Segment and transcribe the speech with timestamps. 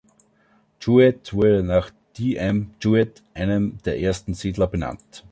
[0.79, 2.35] Jewett wurde nach D.
[2.35, 2.71] M.
[2.81, 5.23] Jewett, einem der ersten Siedler, benannt.